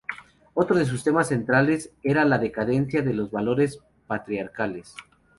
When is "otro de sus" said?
0.55-1.03